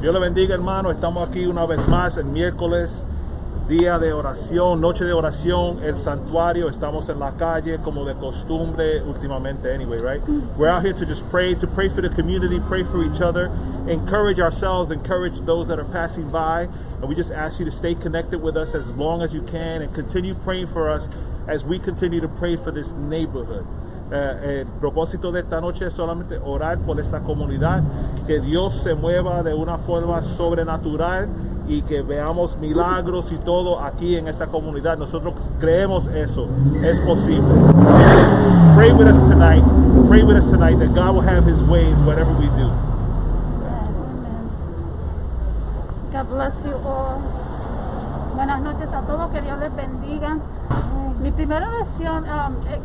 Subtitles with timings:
[0.00, 0.90] Dios le bendiga, hermano.
[0.90, 3.04] Estamos aquí una vez más el miércoles,
[3.68, 6.70] día de oración, noche de oración, el santuario.
[6.70, 10.22] Estamos en la calle como de costumbre últimamente, anyway, right?
[10.56, 13.50] We're out here to just pray, to pray for the community, pray for each other,
[13.86, 16.62] encourage ourselves, encourage those that are passing by.
[16.98, 19.82] And we just ask you to stay connected with us as long as you can
[19.82, 21.10] and continue praying for us
[21.46, 23.66] as we continue to pray for this neighborhood.
[24.12, 27.82] Eh, el propósito de esta noche es solamente orar por esta comunidad,
[28.26, 31.28] que Dios se mueva de una forma sobrenatural
[31.68, 34.98] y que veamos milagros y todo aquí en esta comunidad.
[34.98, 36.48] Nosotros creemos eso,
[36.82, 37.54] es posible.
[38.74, 39.62] Pray with us tonight,
[40.08, 42.68] pray with us tonight that God will have His way in whatever we do.
[46.12, 47.20] God bless you all.
[48.34, 50.38] Buenas noches a todos, que Dios les bendiga.
[51.22, 52.80] Mi primera oración, um, eh,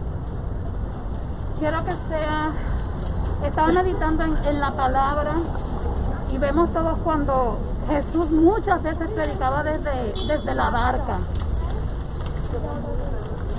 [1.59, 2.51] quiero que sea,
[3.43, 5.33] estaba meditando en, la palabra
[6.31, 7.57] y vemos todos cuando
[7.89, 11.17] Jesús muchas veces predicaba desde, desde la barca.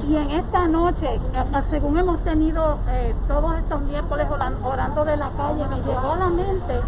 [0.09, 1.21] Y en esta noche,
[1.71, 6.17] según hemos tenido eh, todos estos miércoles oran- orando de la calle, me llegó a
[6.17, 6.81] la mente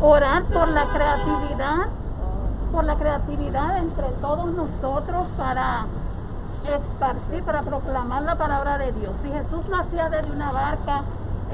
[0.00, 1.86] orar por la creatividad,
[2.72, 5.86] por la creatividad entre todos nosotros para
[6.74, 9.16] esparcir, para proclamar la palabra de Dios.
[9.22, 11.02] Si Jesús lo hacía desde una barca,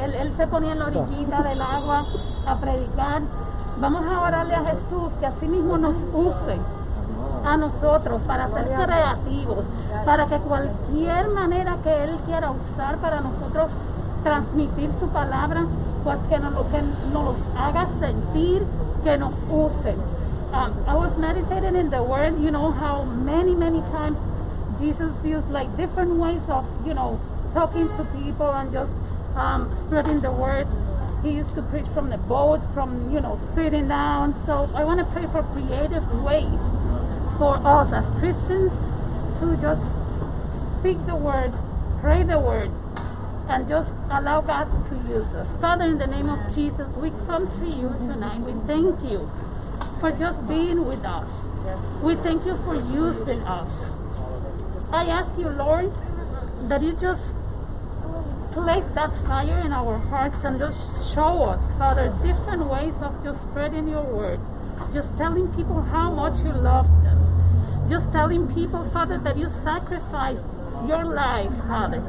[0.01, 2.07] él, se ponía en la orillita del agua
[2.47, 3.23] a predicar.
[3.79, 6.59] Vamos a orarle a Jesús que así mismo nos use
[7.45, 9.67] a nosotros para ser creativos,
[10.05, 13.71] para que cualquier manera que Él quiera usar para nosotros
[14.23, 15.65] transmitir su palabra,
[16.05, 18.65] pues que nos, que nos haga sentir,
[19.03, 19.97] que nos use.
[20.53, 24.19] Um, I was meditating in the word, you know, how many, many times
[24.79, 27.21] Jesus used like different ways of, you know,
[27.53, 28.95] talking to people and just
[29.37, 30.67] um, spreading the word.
[31.23, 34.35] He used to preach from the boat, from, you know, sitting down.
[34.47, 36.61] So I want to pray for creative ways
[37.39, 38.73] for us as Christians
[39.41, 39.83] to just
[40.79, 41.53] speak the word,
[42.01, 42.71] pray the word,
[43.49, 45.49] and just allow God to use us.
[45.61, 48.41] Father, in the name of Jesus, we come to you tonight.
[48.41, 49.31] We thank you
[50.01, 51.29] for just being with us.
[52.03, 53.71] We thank you for using us.
[54.93, 55.91] I ask you, Lord,
[56.69, 57.25] that you just
[58.53, 63.41] place that fire in our hearts and just show us, Father, different ways of just
[63.41, 64.39] spreading your word.
[64.93, 67.19] Just telling people how much you love them.
[67.89, 70.43] Just telling people, Father, that you sacrificed
[70.87, 72.03] your life, Father,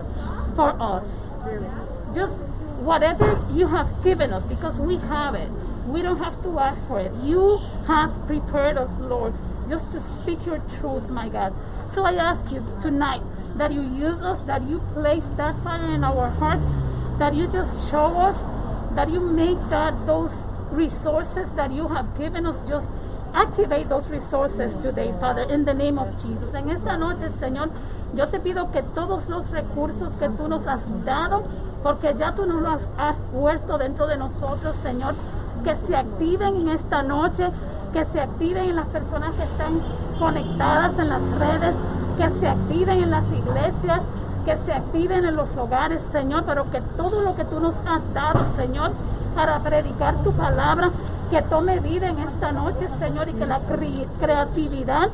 [0.55, 1.05] for us.
[2.13, 2.37] Just
[2.83, 5.49] whatever you have given us, because we have it.
[5.87, 7.13] We don't have to ask for it.
[7.23, 9.33] You have prepared us, Lord,
[9.69, 11.53] just to speak your truth, my God.
[11.87, 13.21] So I ask you tonight
[13.57, 16.65] that you use us, that you place that fire in our hearts,
[17.19, 18.37] that you just show us,
[18.95, 20.33] that you make that those
[20.71, 22.87] resources that you have given us just
[23.33, 26.53] activate those resources today, Father, in the name of Jesus.
[26.53, 27.69] En esta noche, Señor,
[28.15, 31.43] yo te pido que todos los recursos que tú nos has dado,
[31.81, 35.15] porque ya tú nos los has puesto dentro de nosotros, Señor,
[35.63, 37.49] que se activen en esta noche,
[37.93, 39.79] que se activen en las personas que están
[40.19, 41.75] conectadas en las redes,
[42.17, 44.01] que se activen en las iglesias,
[44.45, 48.01] que se activen en los hogares, Señor, pero que todo lo que tú nos has
[48.13, 48.91] dado, Señor,
[49.35, 50.89] para predicar tu palabra,
[51.29, 55.09] que tome vida en esta noche, Señor, y que la cre- creatividad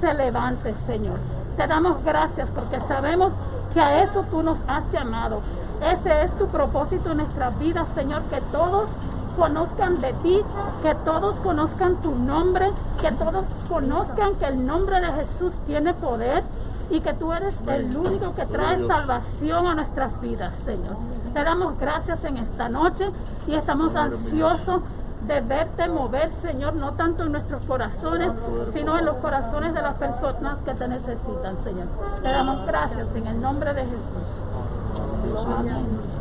[0.00, 1.18] se levante, Señor.
[1.56, 3.32] Te damos gracias porque sabemos
[3.72, 5.40] que a eso tú nos has llamado.
[5.80, 8.90] Ese es tu propósito en nuestras vidas, Señor, que todos
[9.36, 10.40] conozcan de ti,
[10.82, 12.70] que todos conozcan tu nombre,
[13.00, 16.42] que todos conozcan que el nombre de Jesús tiene poder
[16.90, 20.96] y que tú eres el único que trae salvación a nuestras vidas, Señor.
[21.32, 23.10] Te damos gracias en esta noche
[23.46, 24.82] y estamos ansiosos
[25.26, 28.32] de verte mover, Señor, no tanto en nuestros corazones,
[28.72, 31.86] sino en los corazones de las personas que te necesitan, Señor.
[32.22, 35.46] Te damos gracias en el nombre de Jesús.
[35.46, 36.11] Amén.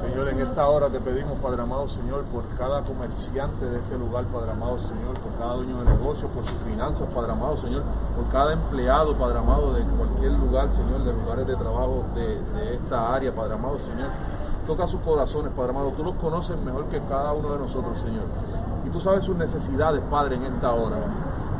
[0.00, 4.24] Señor, en esta hora te pedimos, Padre amado, Señor, por cada comerciante de este lugar,
[4.24, 7.82] Padre amado, Señor, por cada dueño de negocio, por sus finanzas, Padre amado, Señor,
[8.16, 13.14] por cada empleado, Padre amado, de cualquier lugar, Señor, de lugares de trabajo de, esta
[13.14, 14.10] área, Padre amado, Señor.
[14.66, 15.92] Toca sus corazones, Padre amado.
[15.96, 18.24] Tú los conoces mejor que cada uno de nosotros, Señor.
[18.84, 20.96] Y tú sabes sus necesidades, Padre, en esta hora.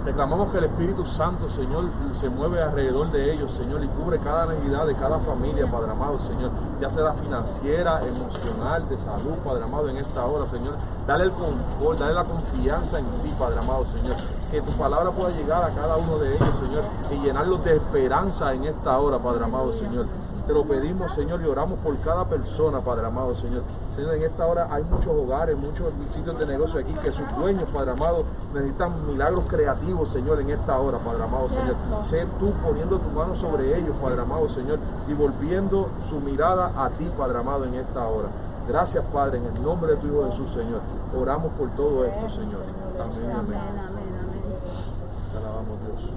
[0.07, 4.47] Reclamamos que el Espíritu Santo, Señor, se mueve alrededor de ellos, Señor, y cubre cada
[4.47, 9.89] necesidad de cada familia, Padre amado, Señor, ya sea financiera, emocional, de salud, Padre amado,
[9.89, 10.75] en esta hora, Señor.
[11.09, 14.15] Dale el confort, dale la confianza en ti, Padre amado, Señor.
[14.53, 18.55] Que tu palabra pueda llegar a cada uno de ellos, Señor, y llenarlos de esperanza
[18.55, 20.07] en esta hora, Padre amado, Señor.
[20.47, 23.65] Te lo pedimos, Señor, y oramos por cada persona, Padre amado, Señor.
[23.97, 27.69] Señor, en esta hora hay muchos hogares, muchos sitios de negocio aquí que sus dueños,
[27.75, 28.23] Padre amado,
[28.55, 31.75] necesitan milagros creativos, Señor, en esta hora, Padre amado, Señor.
[32.05, 34.79] Ser tú poniendo tu mano sobre ellos, Padre amado, Señor,
[35.09, 38.29] y volviendo su mirada a ti, Padre amado, en esta hora.
[38.69, 40.81] Gracias, Padre, en el nombre de tu Hijo Jesús, Señor.
[41.21, 42.63] Oramos por todo esto, Señor.
[43.01, 43.61] Amén, amén.
[45.33, 46.11] Te alabamos, Dios.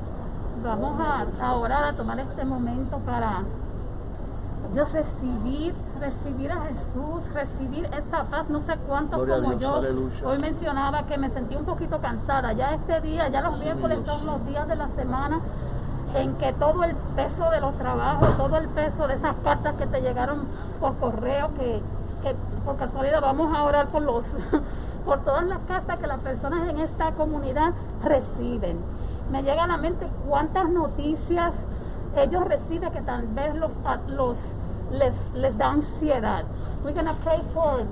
[0.63, 3.43] Vamos a, a orar, a tomar este momento para
[4.73, 8.49] Dios recibir, recibir a Jesús, recibir esa paz.
[8.49, 10.27] No sé cuántos Gloria como Dios, yo aleluya.
[10.27, 12.53] hoy mencionaba que me sentí un poquito cansada.
[12.53, 15.39] Ya este día, ya los miércoles son los días de la semana
[16.15, 19.87] en que todo el peso de los trabajos, todo el peso de esas cartas que
[19.87, 20.47] te llegaron
[20.79, 21.81] por correo, que,
[22.23, 24.25] que por casualidad vamos a orar por los
[25.05, 27.73] por todas las cartas que las personas en esta comunidad
[28.03, 28.77] reciben.
[29.31, 31.53] Me llega a la mente cuántas noticias
[32.17, 33.71] ellos reciben que tal vez los,
[34.07, 34.37] los
[34.91, 36.45] les, les da ansiedad.
[36.83, 37.85] We're gonna pray for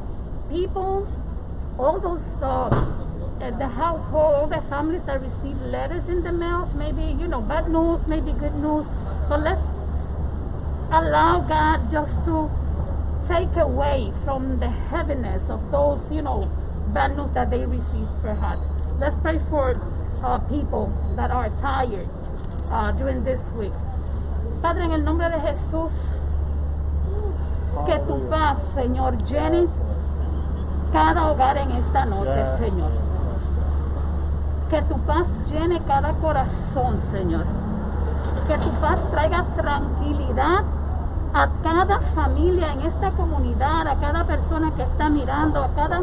[0.50, 1.08] people,
[1.78, 2.70] all those uh,
[3.42, 7.42] at the household, all the families that receive letters in the mails, maybe you know
[7.42, 8.86] bad news, maybe good news.
[9.30, 9.62] But let's
[10.92, 12.50] allow God just to
[13.28, 16.50] take away from the heaviness of those, you know,
[16.94, 18.66] bad news that they receive perhaps.
[19.00, 19.76] Let's pray for
[20.24, 22.08] uh, people that are tired
[22.72, 23.74] uh, during this week.
[24.62, 25.94] Padre, en el nombre de Jesús,
[27.86, 29.68] que tu paz, Señor, llene
[30.92, 32.46] cada hogar en esta noche.
[32.58, 32.92] Señor.
[34.70, 37.46] Que tu paz llene cada corazón, Señor.
[38.48, 40.64] Que tu paz traiga tranquilidad
[41.34, 46.02] a cada familia en esta comunidad, a cada persona que está mirando, a cada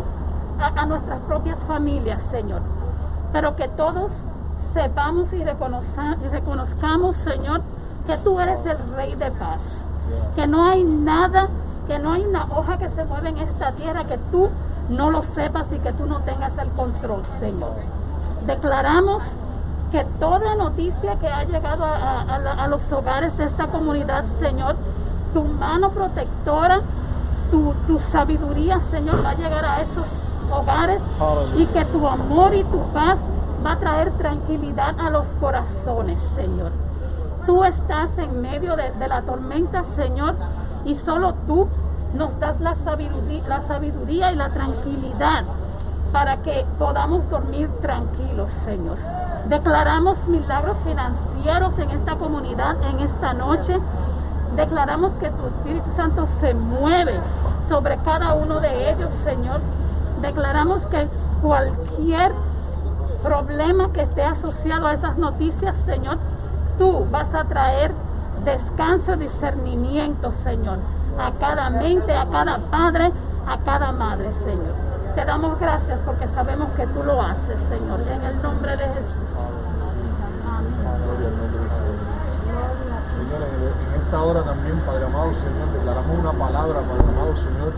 [0.58, 2.62] a, a nuestras propias familias, Señor.
[3.32, 4.12] Pero que todos
[4.73, 7.62] sepamos y y reconozcamos, Señor,
[8.06, 9.61] que tú eres el Rey de paz.
[10.37, 11.49] Que no hay nada,
[11.87, 14.51] que no hay una hoja que se mueva en esta tierra que tú
[14.91, 17.73] no lo sepas y que tú no tengas el control, Señor.
[18.47, 19.23] Declaramos
[19.91, 23.69] que toda noticia que ha llegado a, a- a la- a los hogares de esta
[23.69, 24.77] comunidad, Señor,
[25.33, 26.81] tu mano protectora,
[27.51, 30.05] tu, tu sabiduría, Señor, va a llegar a esos
[30.53, 31.01] hogares
[31.56, 33.19] y que tu amor y tu paz
[33.65, 36.73] va a traer tranquilidad a los corazones, Señor.
[37.46, 40.35] Tú estás en medio de, la tormenta, Señor,
[40.85, 41.69] y solo tú
[42.14, 45.44] nos das la sabiduría y la tranquilidad
[46.12, 48.96] para que podamos dormir tranquilos, Señor.
[49.49, 53.79] Declaramos milagros financieros en esta comunidad en esta noche.
[54.56, 57.20] Declaramos que tu Espíritu Santo se mueve
[57.69, 59.61] sobre cada uno de ellos, Señor.
[60.23, 61.08] Declaramos que
[61.43, 62.32] cualquier
[63.23, 66.19] problema que esté asociado a esas noticias, Señor,
[66.79, 67.93] tú vas a traer
[68.44, 70.79] descanso discernimiento, Señor,
[71.19, 73.12] a cada mente, a cada padre,
[73.47, 74.75] a cada madre, Señor.
[75.15, 79.31] Te damos gracias porque sabemos que tú lo haces, Señor, en el nombre de Jesús.
[79.31, 79.75] Señor.
[83.94, 87.73] En esta hora también, Padre amado Señor, declaramos una palabra, Padre amado Señor,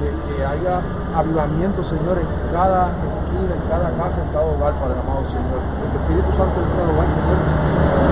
[0.00, 0.80] que, haya
[1.14, 5.60] avivamiento, Señor, en cada esquina, en cada casa, en cada hogar, Padre amado Señor.
[5.60, 7.38] Que el Espíritu Santo en cada hogar, Señor,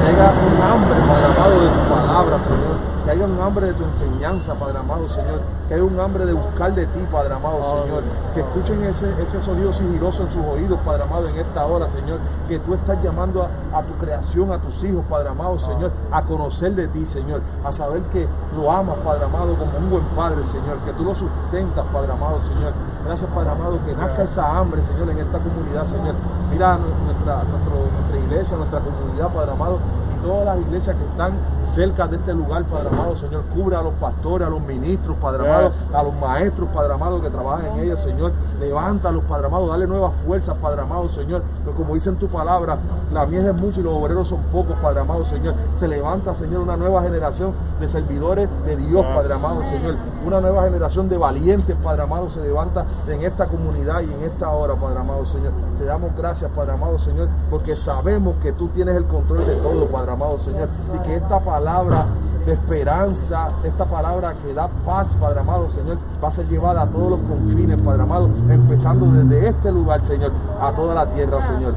[0.05, 2.98] haya un hambre, Padre amado, de tu palabra, Señor.
[3.09, 5.41] Que haya un hambre de tu enseñanza, Padre amado, Señor.
[5.67, 8.03] Que haya un hambre de buscar de ti, Padre amado, Señor.
[8.35, 12.19] Que escuchen ese, ese sonido sigiloso en sus oídos, Padre amado, en esta hora, Señor.
[12.49, 16.23] Que tú estás llamando a, a tu creación, a tus hijos, Padre amado, Señor, a
[16.23, 17.41] conocer de ti, Señor.
[17.65, 20.77] A saber que lo amas, Padre amado, como un buen Padre, Señor.
[20.85, 22.75] Que tú lo sustentas, Padre amado, Señor.
[23.07, 26.15] Gracias, Padre amado, que nazca esa hambre, Señor, en esta comunidad, Señor.
[26.53, 29.79] Mira nuestra, nuestra iglesia, nuestra comunidad, Padre amado,
[30.13, 31.33] y todas las iglesias que están
[31.69, 33.43] cerca de este lugar, Padre amado, Señor.
[33.55, 35.49] Cubre a los pastores, a los ministros, Padre Yes.
[35.49, 38.33] amado, a los maestros, Padre amado, que trabajan en ellas, Señor.
[38.61, 41.43] Levántalos, Padre amado, dale nuevas fuerzas, Padre amado, Señor.
[41.65, 42.79] Porque como dice en tu palabra,
[43.13, 45.55] la mies es mucha y los obreros son pocos, Padre amado, Señor.
[45.79, 49.15] Se levanta, Señor, una nueva generación de servidores de Dios, Yes.
[49.15, 49.95] Padre amado, Señor.
[50.27, 54.51] Una nueva generación de valientes, Padre amado, se levanta en esta comunidad y en esta
[54.51, 55.53] hora, Padre amado, Señor.
[55.79, 59.87] Te damos gracias, Padre amado, Señor, porque sabemos que tú tienes el control de todo,
[59.87, 60.69] Padre amado, Señor.
[60.95, 66.29] Y que esta palabra de esperanza, esta palabra que da paz, Padre amado, Señor, va
[66.29, 70.73] a ser llevada a todos los confines, Padre amado, empezando desde este lugar, Señor, a
[70.73, 71.75] toda la tierra, Señor.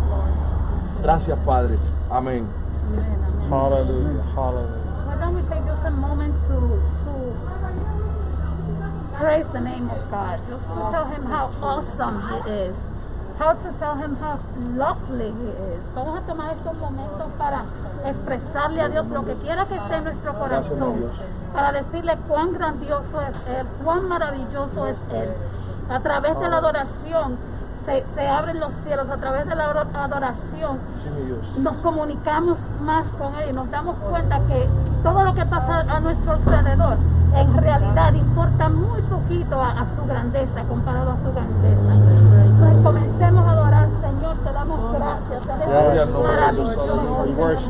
[1.02, 1.78] Gracias, Padre.
[2.12, 2.46] Amén.
[3.50, 4.24] Hallelujah.
[4.36, 4.82] Hallelujah.
[5.08, 7.14] Why don't we take just a moment to to
[9.20, 12.76] praise the name of God, just to tell Him how awesome He is,
[13.40, 14.40] how to tell him how
[14.76, 15.84] lovely he is.
[15.96, 17.64] Vamos a tomar estos momentos para
[18.06, 21.06] expresarle a Dios lo que quiera que esté en nuestro corazón,
[21.54, 25.30] para decirle cuán grandioso es Él, cuán maravilloso es Él.
[25.90, 27.38] A través de la adoración
[27.86, 30.80] se, se abren los cielos, a través de la adoración
[31.58, 34.70] nos comunicamos más con Él y nos damos cuenta que
[35.04, 36.98] todo lo que pasa a nuestro alrededor
[37.34, 42.31] en realidad importa muy poquito a, a su grandeza, comparado a su grandeza.
[44.72, 45.48] Damos gracias.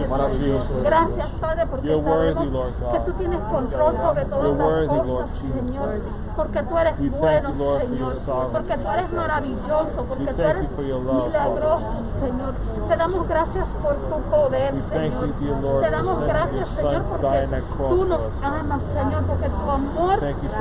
[0.09, 0.73] Maravilloso.
[0.83, 2.47] Gracias, Padre, porque sabemos
[2.91, 5.29] que tú tienes control sobre todas las cosas.
[5.39, 6.01] Señor.
[6.35, 8.15] Porque tú eres bueno, Señor.
[8.51, 12.53] Porque tú eres maravilloso, porque tú eres milagroso, Señor.
[12.87, 15.81] Te damos gracias por tu poder, Señor.
[15.81, 20.19] Te damos gracias, Señor, porque tú nos amas, Señor, porque tu amor,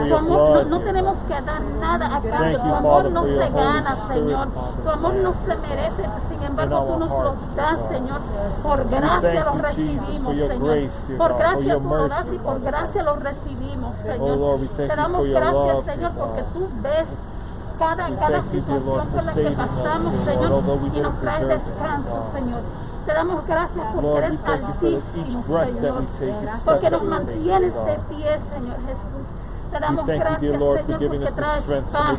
[0.08, 2.58] tu amor no, tenemos que dar nada a cambio.
[2.60, 4.48] Tu amor no se gana, Señor.
[4.82, 7.80] Tu amor no se merece, sin embargo, tú nos lo das.
[7.90, 8.20] Señor.
[8.62, 10.78] Por gracia Jesus, recibimos, your Señor.
[11.18, 14.38] Por gracia tú nos das y por gracia los recibimos, Señor.
[14.40, 15.34] Oh, Te damos your
[15.72, 17.08] gracias, Señor, porque tú ves
[17.78, 20.62] cada, We cada situación por la que pasamos, Señor,
[20.92, 22.30] y nos traes descanso.
[22.32, 22.60] Señor.
[23.06, 26.04] Te damos gracias porque eres altísimo, Señor.
[26.64, 29.26] Porque nos mantienes de pie, Señor Jesús.
[29.70, 32.18] Te damos you, gracias, Lord, Señor, porque traes paz.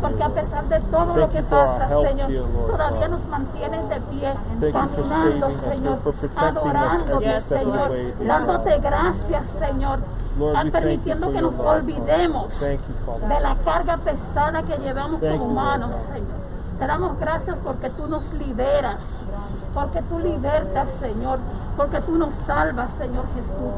[0.00, 2.30] Porque a pesar de todo lo que pasa, Señor,
[2.66, 4.34] todavía nos mantienes de pie,
[4.72, 5.98] caminando, Señor,
[6.36, 7.90] adorándote, Señor,
[8.26, 9.98] dándote gracias, Señor,
[10.38, 15.20] Lord, a we thank you permitiendo que nos olvidemos de la carga pesada que llevamos
[15.20, 15.94] como humanos.
[16.06, 16.46] Señor.
[16.78, 19.00] Te damos gracias porque tú nos liberas,
[19.72, 21.38] porque tú libertas, Señor,
[21.76, 23.72] porque tú nos salvas, Señor Jesús.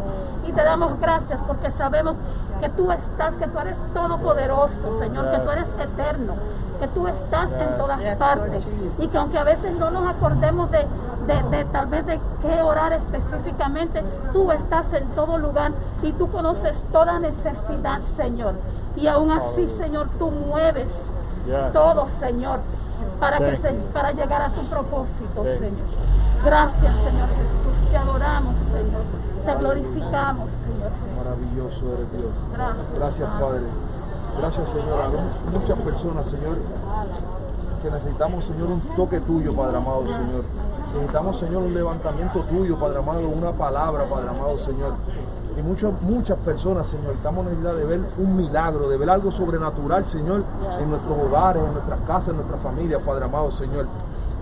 [0.47, 2.17] Y te damos gracias porque sabemos
[2.61, 6.35] que tú estás, que tú eres todopoderoso, Señor, que tú eres eterno,
[6.81, 8.65] que tú estás en todas partes.
[8.99, 10.87] Y que aunque a veces no nos acordemos de,
[11.27, 14.03] de, de tal vez de qué orar específicamente,
[14.33, 18.55] tú estás en todo lugar y tú conoces toda necesidad, Señor.
[18.97, 20.91] Y aún así, Señor, tú mueves
[21.73, 22.61] todo, Señor,
[23.21, 25.43] para, que se- para llegar a tu propósito.
[25.59, 25.87] Señor.
[26.45, 27.91] Gracias, Señor Jesús.
[27.91, 29.03] Te adoramos, Señor.
[29.45, 31.17] Te glorificamos, Señor Jesús.
[31.17, 32.33] Maravilloso eres Dios.
[32.53, 32.87] Gracias.
[32.95, 33.63] Gracias, Padre.
[34.39, 34.99] Gracias, Señor.
[35.53, 36.59] Muchas personas, Señor,
[37.83, 40.45] que necesitamos, Señor, un toque tuyo, Padre amado, Señor.
[40.95, 44.95] Necesitamos, Señor, un levantamiento tuyo, Padre amado, una palabra, Padre amado, Señor.
[45.59, 50.05] Y muchas, muchas personas, Señor, estamos necesidad de ver un milagro, de ver algo sobrenatural,
[50.05, 50.45] Señor,
[50.81, 53.87] en nuestros hogares, en nuestras casas, en nuestras familias, Padre amado, Señor.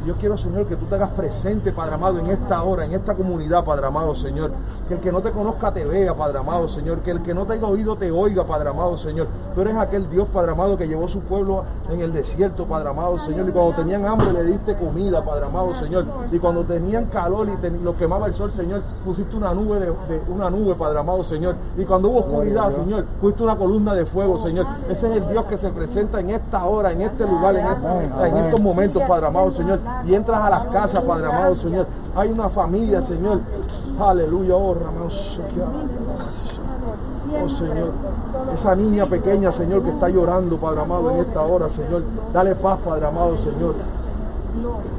[0.05, 3.15] Yo quiero, Señor, que tú te hagas presente, Padre amado, en esta hora, en esta
[3.15, 4.53] comunidad, Padre amado, Señor.
[4.87, 7.01] Que el que no te conozca te vea, Padre amado, Señor.
[7.01, 9.27] Que el que no te haya oído te oiga, Padre amado, Señor.
[9.57, 13.19] Tú eres aquel Dios, Padre amado, que llevó su pueblo en el desierto, Padre amado,
[13.19, 13.49] Señor.
[13.49, 16.05] Y cuando tenían hambre le diste comida, Padre amado, Señor.
[16.31, 19.87] Y cuando tenían calor y te- lo quemaba el sol, Señor, pusiste una nube, de,
[19.87, 21.57] de- una nube, Padre amado, Señor.
[21.79, 24.67] Y cuando hubo oscuridad, Señor, pusiste una columna de fuego, Señor.
[24.91, 28.29] Ese es el Dios que se presenta en esta hora, en este lugar, en, este-
[28.29, 29.81] en estos momentos, Padre amado, Señor.
[30.05, 31.87] Y entras a las casas, Padre amado, Señor.
[32.15, 33.41] Hay una familia, Señor.
[33.99, 35.41] Aleluya, oh, Ramos.
[37.29, 37.93] Oh Señor,
[38.53, 42.03] esa niña pequeña, Señor, que está llorando, Padre amado, en esta hora, Señor.
[42.33, 43.75] Dale paz, Padre amado, Señor.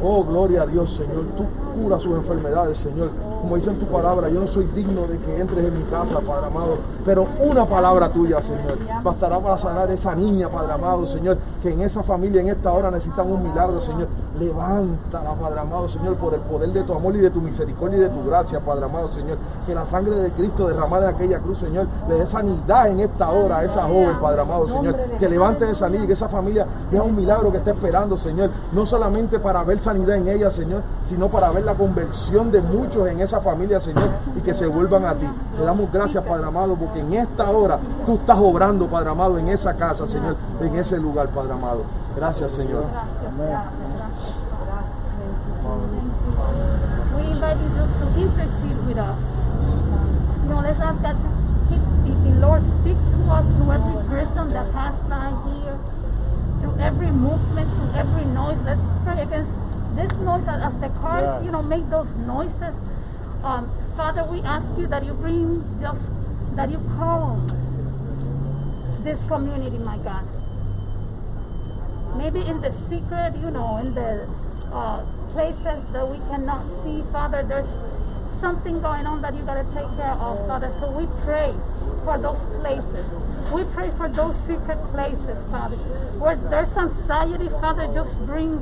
[0.04, 1.26] Oh, gloria a Dios, Señor.
[1.36, 1.46] Tú
[1.82, 3.10] cura sus enfermedades, Señor.
[3.48, 6.20] Como dice en tu palabra, yo no soy digno de que entres en mi casa,
[6.20, 6.80] Padre amado.
[7.06, 11.38] Pero una palabra tuya, Señor, bastará para sanar esa niña, Padre amado, Señor.
[11.64, 14.10] Que en esa familia, en esta hora, necesitan un milagro, Señor.
[14.38, 18.02] Levántala, Padre amado, Señor, por el poder de tu amor y de tu misericordia y
[18.02, 19.38] de tu gracia, Padre amado, Señor.
[19.66, 23.30] Que la sangre de Cristo derramada en aquella cruz, Señor, le dé sanidad en esta
[23.30, 24.94] hora a esa joven, Padre amado, Señor.
[25.18, 28.50] Que levante esa niña y que esa familia vea un milagro que está esperando, Señor.
[28.74, 33.08] No solamente para ver sanidad en ella, Señor, sino para ver la conversión de muchos
[33.08, 35.28] en esa familia, Señor, y que se vuelvan a ti.
[35.58, 39.50] Te damos gracias, Padre amado, porque en esta hora tú estás obrando, Padre amado, en
[39.50, 41.84] esa casa, Señor, en ese lugar, Padre amado.
[42.16, 42.86] Gracias, Señor.
[47.16, 49.16] We invite you just to intercede with us.
[50.44, 51.30] You know, let's ask God to
[51.70, 52.42] keep speaking.
[52.42, 55.78] Lord, speak to us through every person that passed by here,
[56.62, 58.60] through every movement, through every noise.
[58.66, 59.52] Let's pray against
[59.96, 61.42] this noise as as the cars, Yeah.
[61.46, 62.74] you know, make those noises.
[63.44, 66.12] Um, Father, we ask you that you bring just,
[66.56, 67.48] that you calm
[69.04, 70.28] this community, my God
[72.18, 74.28] maybe in the secret, you know, in the
[74.74, 77.70] uh, places that we cannot see, Father, there's
[78.42, 80.74] something going on that you got to take care of, Father.
[80.80, 81.54] So we pray
[82.04, 83.06] for those places.
[83.54, 85.78] We pray for those secret places, Father.
[86.18, 88.62] Where there's anxiety, Father, just bring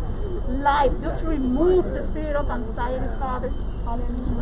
[0.61, 0.91] life.
[1.01, 3.53] Just remove the spirit of anxiety, Father.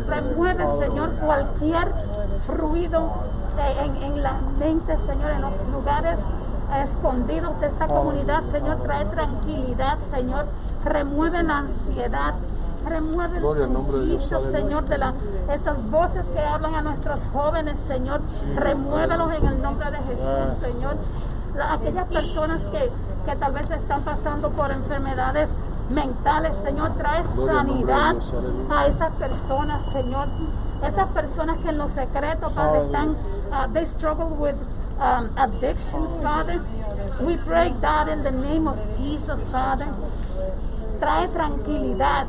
[0.08, 1.92] Remueve, Señor, cualquier
[2.48, 3.10] ruido
[3.84, 6.18] en, en la mente, Señor, en los lugares
[6.82, 10.46] escondidos de esta comunidad, Señor, trae tranquilidad, Señor,
[10.84, 12.34] remueve la ansiedad,
[12.88, 13.72] remueve Gloria de
[14.06, 14.50] Dios, juicio.
[14.50, 15.14] Señor, de la,
[15.52, 18.20] esas voces que hablan a nuestros jóvenes, Señor,
[18.56, 20.96] remuévelos en el nombre de Jesús, Señor.
[21.54, 22.90] La- aquellas personas que,
[23.26, 25.48] que tal vez están pasando por enfermedades
[25.90, 28.16] mentales, Señor, trae sanidad
[28.70, 30.28] a esas personas, Señor.
[30.82, 34.56] Esas personas que en los secretos, Padre, están, uh, they struggle with
[35.00, 36.60] um, addiction, Father.
[37.20, 39.88] We break that in the name of Jesus, Father.
[41.00, 42.26] Trae tranquilidad,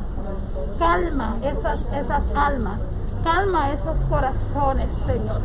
[0.78, 2.80] calma esas, esas almas,
[3.24, 5.40] calma esos corazones, Señor.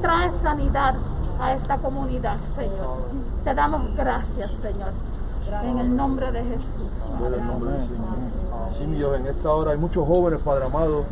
[0.00, 0.94] Trae sanidad
[1.40, 3.08] a esta comunidad, Señor.
[3.42, 5.13] Te damos gracias, Señor.
[5.62, 6.90] En el nombre de Jesús.
[7.20, 8.14] Nombre Señor.
[8.78, 11.04] Sí, mi Dios, en esta hora hay muchos jóvenes, Padre amado,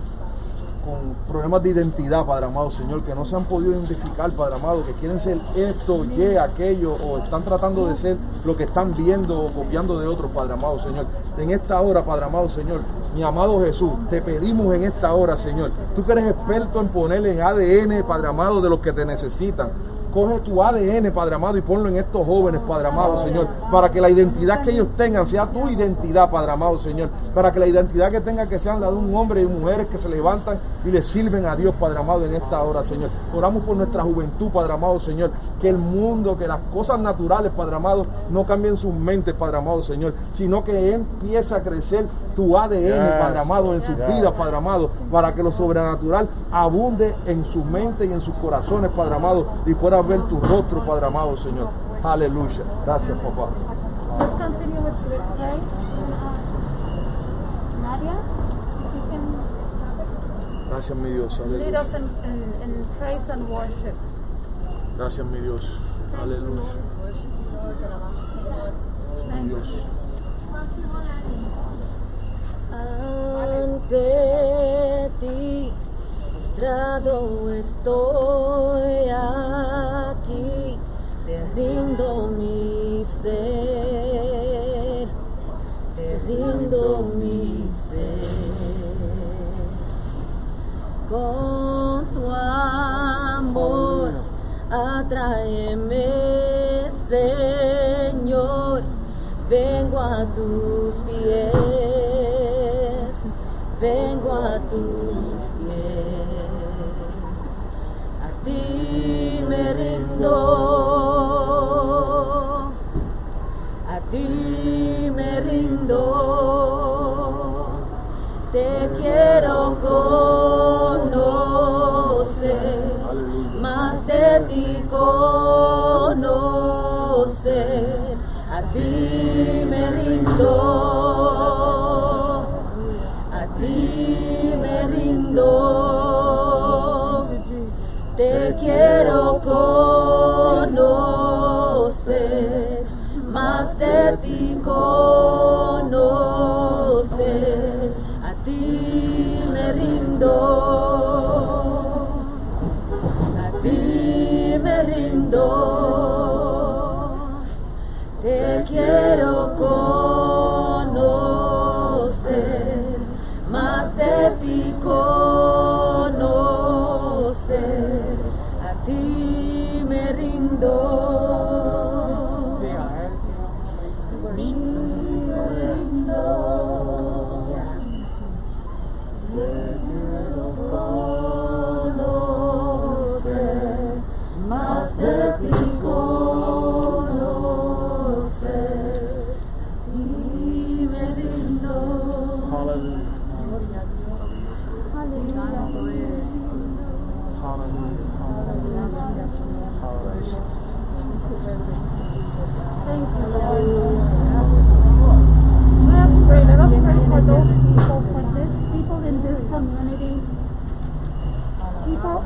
[0.85, 4.85] con problemas de identidad, Padre amado, Señor, que no se han podido identificar, Padre amado,
[4.85, 9.41] que quieren ser esto, y aquello, o están tratando de ser lo que están viendo
[9.41, 11.07] o copiando de otros, Padre amado, Señor.
[11.39, 12.81] En esta hora, Padre amado, Señor,
[13.15, 17.33] mi amado Jesús, te pedimos en esta hora, Señor, tú que eres experto en ponerle
[17.35, 19.69] en ADN, Padre amado, de los que te necesitan.
[20.13, 24.01] Coge tu ADN, Padre amado, y ponlo en estos jóvenes, Padre amado, Señor, para que
[24.01, 28.11] la identidad que ellos tengan sea tu identidad, Padre amado, Señor, para que la identidad
[28.11, 31.01] que tengan que sean la de un hombre y mujeres que se levantan y le
[31.01, 33.09] sirven a Dios, Padre amado, en esta hora, Señor.
[33.35, 37.77] Oramos por nuestra juventud, Padre amado, Señor, que el mundo, que las cosas naturales, Padre
[37.77, 43.19] amado, no cambien sus mentes, Padre amado, Señor, sino que empiece a crecer tu ADN.
[43.19, 48.05] Padre amado, en sus vidas, Padre amado, para que lo sobrenatural abunde en su mente
[48.05, 51.69] y en sus corazones, Padre amado, y ver tu rostro, Padre amado, Señor.
[52.03, 52.63] Aleluya.
[52.85, 53.49] Gracias, papá.
[60.69, 61.41] Gracias, mi Dios.
[61.41, 61.69] Aleluya.
[64.97, 65.71] Gracias, mi Dios.
[66.21, 66.63] Aleluya.
[69.35, 69.69] Mi Dios.
[73.43, 75.73] Ante ti,
[77.51, 80.79] estoy aquí,
[81.27, 85.09] te rindo mi ser,
[85.97, 88.29] te rindo mi ser.
[91.11, 94.13] Con tu amor,
[94.71, 96.07] atráeme,
[97.09, 98.83] Señor,
[99.51, 101.53] vengo a tus pies,
[103.81, 105.22] vengo a tus
[109.49, 110.62] me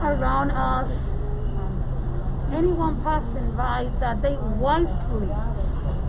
[0.06, 0.90] around us,
[2.52, 5.28] anyone passing by, that they wisely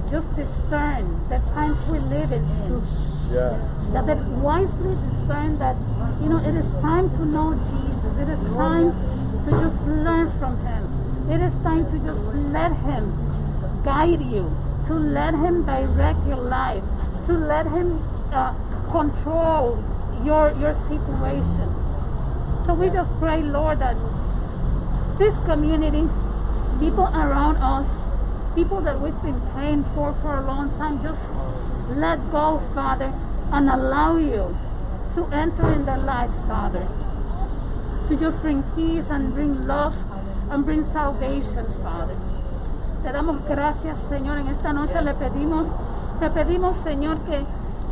[0.10, 3.17] just discern the times we live in.
[3.32, 3.60] Yes.
[3.94, 5.76] That they wisely discern that,
[6.22, 8.12] you know, it is time to know Jesus.
[8.24, 8.92] It is time
[9.46, 11.32] to just learn from Him.
[11.32, 12.24] It is time to just
[12.56, 13.12] let Him
[13.84, 14.56] guide you,
[14.88, 16.84] to let Him direct your life,
[17.28, 18.54] to let Him uh,
[18.92, 19.84] control
[20.24, 21.68] your your situation.
[22.66, 23.96] So we just pray, Lord, that
[25.18, 26.08] this community,
[26.80, 27.88] people around us,
[28.56, 31.22] people that we've been praying for for a long time, just
[31.96, 33.14] let go, Father,
[33.52, 34.58] and allow you
[35.16, 36.88] to enter in their lives, Father.
[38.10, 39.96] To just bring peace and bring love
[40.50, 42.16] and bring salvation, Father.
[43.04, 44.38] Te damos gracias, Señor.
[44.38, 45.68] En esta noche le pedimos,
[46.20, 47.46] te pedimos, Señor, que,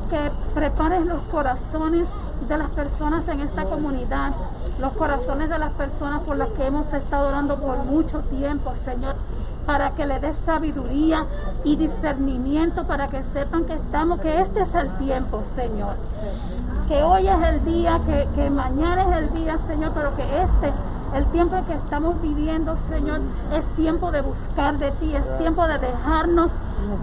[0.10, 2.08] que prepares los corazones
[2.48, 4.34] de las personas en esta comunidad,
[4.80, 9.16] los corazones de las personas por las que hemos estado orando por mucho tiempo, Señor,
[9.66, 11.26] para que le des sabiduría
[11.64, 15.96] y discernimiento para que sepan que estamos, que este es el tiempo, Señor.
[16.88, 20.72] Que hoy es el día, que, que mañana es el día, Señor, pero que este
[21.16, 23.22] el tiempo que estamos viviendo, Señor,
[23.54, 26.52] es tiempo de buscar de ti, es tiempo de dejarnos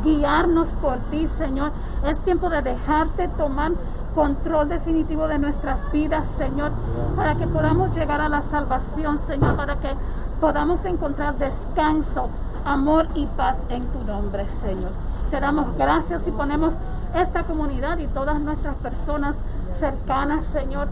[0.04, 1.72] guiarnos por ti, Señor.
[2.06, 3.72] Es tiempo de dejarte tomar
[4.14, 6.72] control definitivo de nuestras vidas, Señor,
[7.16, 9.94] para que podamos llegar a la salvación, Señor, para que
[10.40, 12.28] podamos encontrar descanso,
[12.64, 14.90] amor y paz en tu nombre, Señor.
[15.30, 16.74] Te damos gracias y ponemos
[17.14, 19.36] esta comunidad y todas nuestras personas
[19.78, 20.88] cercanas, Señor,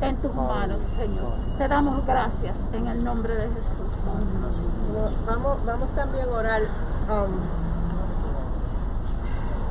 [0.00, 1.34] en tus manos, Señor.
[1.58, 3.92] Te damos gracias en el nombre de Jesús.
[5.26, 6.62] Vamos, vamos también a orar.
[7.08, 7.62] um,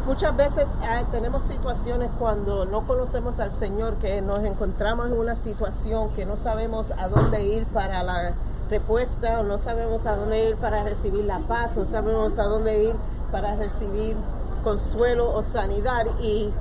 [0.07, 5.35] muchas veces eh, tenemos situaciones cuando no conocemos al Señor, que nos encontramos en una
[5.35, 8.33] situación que no sabemos a dónde ir para la
[8.71, 12.83] respuesta, o no sabemos a dónde ir para recibir la paz, no sabemos a dónde
[12.83, 12.95] ir
[13.31, 14.17] para recibir
[14.63, 16.05] consuelo o sanidad.
[16.19, 16.51] Y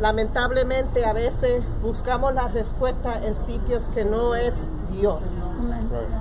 [0.00, 4.54] lamentablemente a veces buscamos la respuesta en sitios que no es
[4.90, 5.24] Dios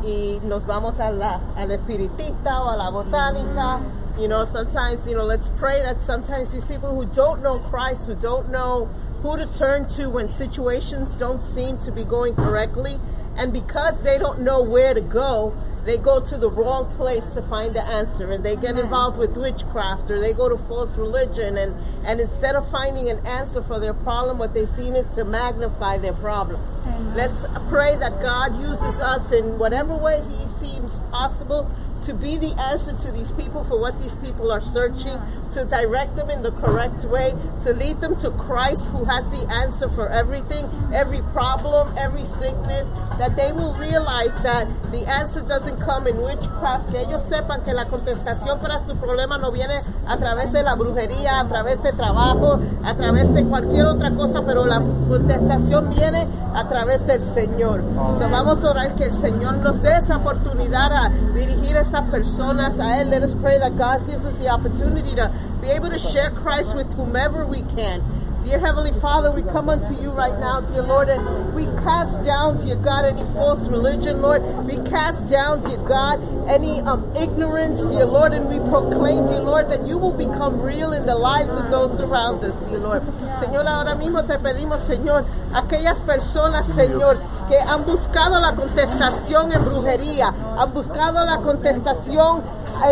[0.04, 3.80] y nos vamos a la, al espiritista o a la botánica.
[4.18, 8.08] You know, sometimes, you know, let's pray that sometimes these people who don't know Christ,
[8.08, 8.88] who don't know
[9.22, 13.00] who to turn to when situations don't seem to be going correctly,
[13.38, 15.56] and because they don't know where to go,
[15.86, 19.36] they go to the wrong place to find the answer and they get involved with
[19.36, 23.80] witchcraft or they go to false religion and, and instead of finding an answer for
[23.80, 26.62] their problem, what they seem is to magnify their problem.
[26.86, 27.16] Amen.
[27.16, 31.70] Let's pray that God uses us in whatever way He seems possible
[32.06, 35.20] to be the answer to these people for what these people are searching,
[35.54, 37.34] to direct them in the correct way,
[37.64, 42.88] to lead them to Christ who has the answer for everything, every problem, every sickness,
[43.18, 47.74] that they will realize that the answer doesn't come in witchcraft, que ellos sepan que
[47.74, 51.92] la contestación para su problema no viene a través de la brujería, a través de
[51.94, 57.82] trabajo, a través de cualquier otra cosa, pero la contestación viene a través del Señor.
[58.18, 63.04] So, vamos a orar que el Señor nos dé esa oportunidad a dirigir personas a
[63.04, 63.10] Él.
[63.10, 66.76] Let us pray that God gives us the opportunity to be able to share Christ
[66.76, 68.02] with whomever we can.
[68.44, 72.66] Dear Heavenly Father, we come unto you right now, dear Lord, and we cast down,
[72.66, 74.42] dear God, any false religion, Lord.
[74.66, 79.70] We cast down, dear God, any um, ignorance, dear Lord, and we proclaim, dear Lord,
[79.70, 83.04] that you will become real in the lives of those around us, dear Lord.
[83.40, 85.24] Señor, ahora mismo te pedimos, Señor,
[85.54, 92.42] aquellas personas, Señor, que han buscado la contestación en brujería, han buscado la contestación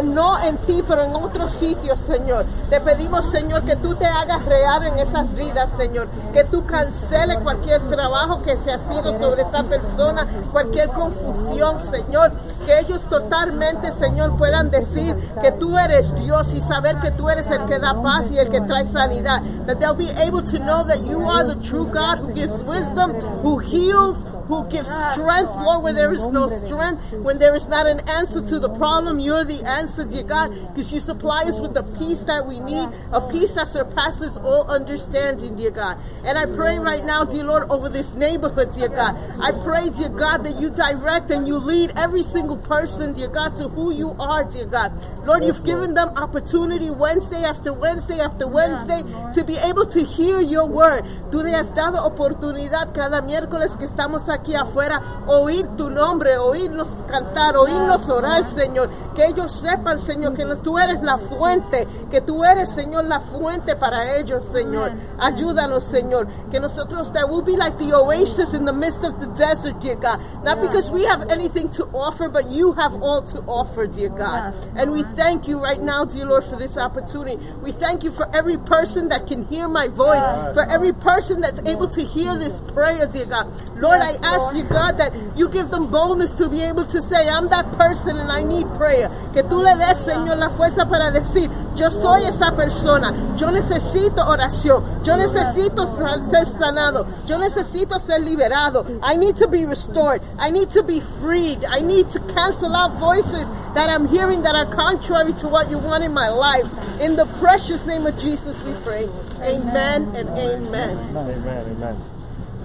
[0.04, 2.46] no en ti, pero en otros sitios, Señor.
[2.70, 6.08] Te pedimos, Señor, que tú te hagas real en esas vidas, Señor.
[6.34, 12.32] Que tú canceles cualquier trabajo que se ha sido sobre esa persona, cualquier confusión, Señor.
[12.66, 17.48] Que ellos totalmente, Señor, puedan decir que tú eres Dios y saber que tú eres
[17.48, 19.42] el que da paz y el que trae sanidad.
[19.66, 23.14] That they'll be able to know that you are the true God who gives wisdom,
[23.42, 27.86] who heals, who gives strength, Lord, where there is no strength, when there is not
[27.86, 31.76] an answer to the problem, you're the answer, dear God, because you supply us with
[31.76, 36.00] the peace that we need, a peace that surpasses all understanding, dear God.
[36.26, 39.14] And I pray right now, dear Lord, over this neighborhood, dear God.
[39.40, 43.56] I pray, dear God, that you direct and you lead every single person, dear God,
[43.58, 44.92] to who you are, dear God.
[45.28, 49.04] Lord, you've given them opportunity Wednesday after Wednesday after Wednesday
[49.36, 51.06] to be able to hear your word.
[51.30, 56.38] Tú le has dado oportunidad cada miércoles que estamos aquí aquí afuera oír tu nombre,
[56.38, 58.90] oírnos cantar, oírnos orar, Señor.
[59.16, 63.76] Que ellos sepan, Señor, que tú eres la fuente, que tú eres, Señor, la fuente
[63.76, 64.92] para ellos, Señor.
[65.20, 66.28] Ayúdanos, Señor.
[66.52, 69.96] Que nosotros, that will be like the oasis in the midst of the desert, dear
[69.96, 70.20] God.
[70.44, 74.54] Not because we have anything to offer, but you have all to offer, dear God.
[74.76, 77.38] And we thank you right now, dear Lord, for this opportunity.
[77.62, 80.24] We thank you for every person that can hear my voice,
[80.54, 83.48] for every person that's able to hear this prayer, dear God.
[83.78, 87.30] Lord, I ask you, God, that you give them boldness to be able to say,
[87.30, 89.10] I'm that person and I need prayer.
[89.34, 94.26] Que tú le des, Señor, la fuerza para decir, yo soy esa persona, yo necesito
[94.28, 98.86] oración, yo necesito ser sanado, yo necesito ser liberado.
[99.04, 100.22] I need to be restored.
[100.38, 101.64] I need to be freed.
[101.66, 105.78] I need to cancel out voices that I'm hearing that are contrary to what you
[105.78, 106.66] want in my life.
[107.00, 109.08] In the precious name of Jesus we pray.
[109.42, 110.98] Amen and amen.
[111.16, 111.98] Amen, amen.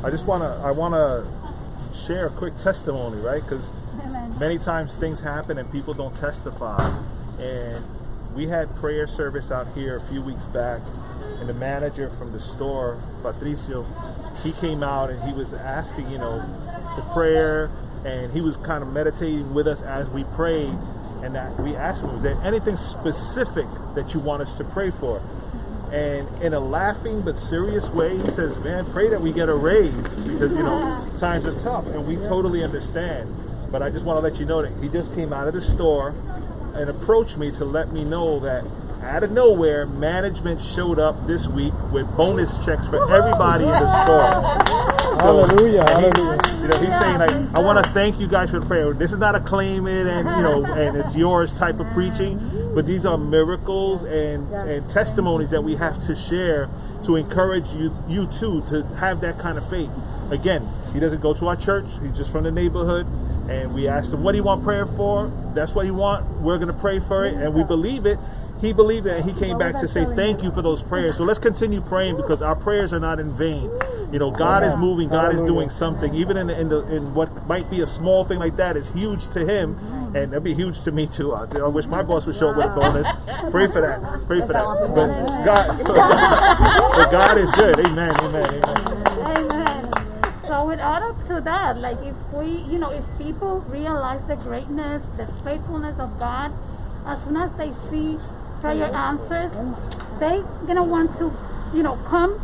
[0.03, 1.25] I just wanna, I wanna
[2.07, 3.43] share a quick testimony, right?
[3.43, 3.71] Because
[4.39, 6.95] many times things happen and people don't testify.
[7.39, 7.85] And
[8.35, 10.81] we had prayer service out here a few weeks back,
[11.39, 13.87] and the manager from the store, Patricio,
[14.43, 16.43] he came out and he was asking, you know,
[16.95, 17.71] for prayer,
[18.05, 20.77] and he was kind of meditating with us as we prayed.
[21.23, 24.91] And that we asked him, was there anything specific that you want us to pray
[24.91, 25.23] for?
[25.95, 29.55] And in a laughing but serious way, he says, Man, pray that we get a
[29.55, 33.33] raise because, you know, times are tough and we totally understand.
[33.71, 35.63] But I just want to let you know that he just came out of the
[35.63, 36.13] store
[36.75, 38.65] and approached me to let me know that
[39.05, 44.05] out of nowhere, management showed up this week with bonus checks for everybody in the
[44.05, 44.41] store.
[45.15, 46.61] Hallelujah, he- hallelujah.
[46.63, 48.93] you know, he's saying like, I want to thank you guys for the prayer.
[48.93, 52.73] This is not a claim it and you know, and it's yours type of preaching,
[52.75, 56.69] but these are miracles and, and testimonies that we have to share
[57.05, 59.91] to encourage you, you too, to have that kind of faith.
[60.31, 61.87] Again, he doesn't go to our church.
[62.03, 63.07] He's just from the neighborhood,
[63.49, 65.31] and we asked him what do you want prayer for.
[65.55, 66.41] That's what he want.
[66.41, 68.19] We're gonna pray for it, and we believe it.
[68.61, 71.17] He believed it, and he came back to say thank you for those prayers.
[71.17, 73.71] So let's continue praying because our prayers are not in vain.
[74.13, 75.09] You know, God is moving.
[75.09, 76.15] God is doing something.
[76.15, 78.89] Even in the, in, the, in what might be a small thing like that is
[78.91, 79.77] huge to him,
[80.15, 81.35] and that'd be huge to me too.
[81.35, 83.07] I, I wish my boss would show up with a bonus.
[83.51, 84.01] Pray for that.
[84.27, 84.65] Pray for that.
[84.95, 85.79] But God,
[86.97, 87.79] but God is good.
[87.81, 88.15] Amen.
[88.21, 88.65] Amen.
[88.65, 89.65] Amen.
[90.47, 94.37] So with all up to that, like if we, you know, if people realize the
[94.37, 96.53] greatness, the faithfulness of God,
[97.07, 98.19] as soon as they see
[98.65, 99.53] prayer answers,
[100.21, 101.37] they gonna want to,
[101.75, 102.41] you know, come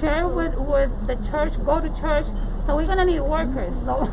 [0.00, 2.26] share with with the church, go to church.
[2.66, 3.74] So we're gonna need workers.
[3.84, 4.10] So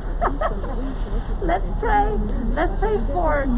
[1.41, 2.13] let's pray.
[2.53, 3.49] Let's pray for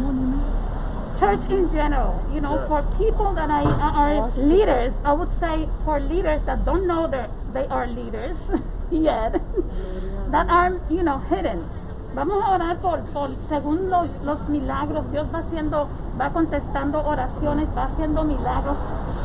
[1.18, 6.00] church in general, you know, for people that I, are leaders, I would say for
[6.00, 8.38] leaders that don't know that they are leaders
[8.90, 9.32] yet,
[10.32, 11.68] that are, you know, hidden.
[12.14, 15.86] Vamos a orar por, por según los, los milagros, Dios va haciendo,
[16.20, 18.76] va contestando oraciones, va haciendo milagros.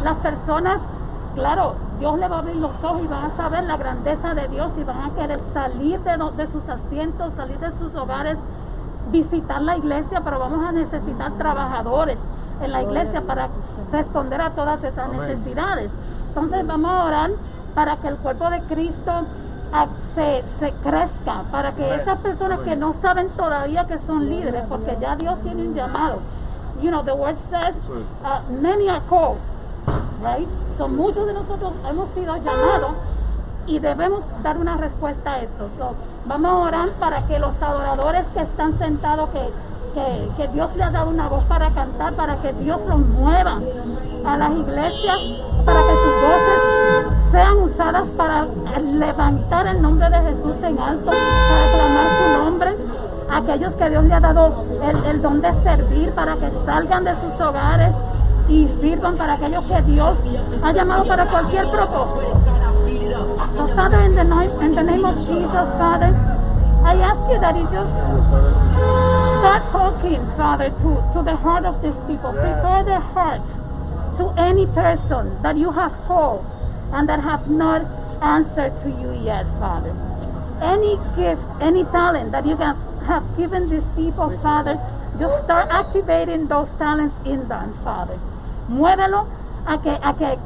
[0.03, 0.81] Las personas,
[1.33, 4.47] claro, Dios le va a abrir los ojos y van a saber la grandeza de
[4.49, 8.37] Dios y van a querer salir de, de sus asientos, salir de sus hogares
[9.11, 12.19] visitar la iglesia, pero vamos a necesitar trabajadores
[12.61, 13.49] en la iglesia para
[13.91, 15.91] responder a todas esas necesidades.
[16.29, 17.31] Entonces vamos a orar
[17.73, 19.11] para que el cuerpo de Cristo
[20.13, 24.97] se, se crezca, para que esas personas que no saben todavía que son líderes, porque
[24.99, 26.19] ya Dios tiene un llamado.
[26.81, 27.75] You know, the word says,
[28.23, 29.39] uh, many are called,
[30.21, 30.47] right?
[30.77, 32.91] So muchos de nosotros hemos sido llamados
[33.67, 35.69] y debemos dar una respuesta a eso.
[35.77, 39.49] So, vamos a orar para que los adoradores que están sentados, que,
[39.93, 43.59] que, que Dios les ha dado una voz para cantar, para que Dios los mueva
[44.25, 45.17] a las iglesias,
[45.65, 46.54] para que sus voces
[47.35, 48.47] sean usadas para
[48.79, 52.75] levantar el nombre de Jesús en alto, para clamar su nombre.
[53.29, 57.13] Aquellos que Dios le ha dado el, el don de servir, para que salgan de
[57.17, 57.91] sus hogares
[58.47, 60.17] y sirvan para aquellos que Dios
[60.63, 62.39] ha llamado para cualquier propósito.
[63.57, 66.15] So, Father, in the, name, in the name of Jesus, Father,
[66.85, 67.91] I ask you that you just
[69.39, 72.31] start talking, Father, to, to the heart of these people.
[72.31, 73.49] Prepare their hearts
[74.19, 76.45] to any person that you have called
[76.91, 77.81] and that have not
[78.21, 79.93] answered to you yet, Father.
[80.61, 84.79] Any gift, any talent that you have, have given these people, Father,
[85.19, 88.17] just start activating those talents in them, Father.
[88.69, 89.27] Muévelo
[89.67, 90.37] a que, a que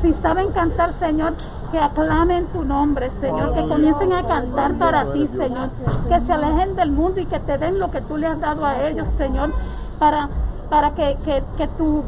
[0.00, 1.34] si saben cantar, Señor,
[1.70, 5.70] que aclamen tu nombre, Señor, que comiencen a cantar para ti, Señor,
[6.08, 8.64] que se alejen del mundo y que te den lo que tú le has dado
[8.64, 9.52] a ellos, Señor,
[9.98, 10.28] para,
[10.70, 12.04] para que, que, que tu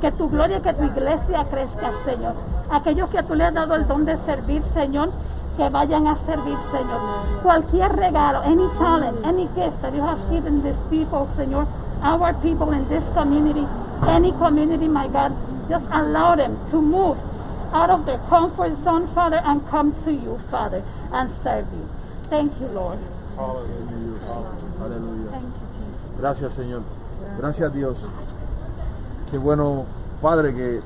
[0.00, 2.34] que tu gloria, que tu iglesia crezca, Señor.
[2.70, 5.10] Aquellos que tú le has dado el don de servir, Señor,
[5.56, 7.00] que vayan a servir, Señor.
[7.42, 11.66] Cualquier regalo, any talent, any gift that you have given these people, Señor,
[12.02, 13.66] our people in this community,
[14.06, 15.32] any community, my God,
[15.68, 17.18] just allow them to move
[17.72, 20.82] out of their comfort zone, Father, and come to you, Father,
[21.12, 21.88] and serve you.
[22.30, 22.98] Thank you, Lord.
[23.36, 25.30] Aleluya.
[25.30, 26.20] Thank you, Jesus.
[26.20, 26.82] Gracias, Señor.
[27.38, 27.96] Gracias, Dios.
[29.30, 29.84] Qué bueno,
[30.22, 30.80] Padre, que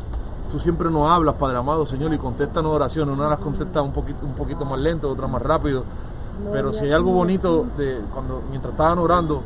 [0.50, 3.16] tú siempre nos hablas, Padre amado, Señor, y contestas oraciones.
[3.16, 5.84] Una las contesta un poquito, un poquito más lento, otra más rápido.
[6.50, 9.42] Pero si hay algo bonito de cuando mientras estaban orando,